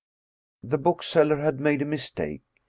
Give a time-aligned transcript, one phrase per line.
[0.63, 2.41] The bookseller had made a mistake.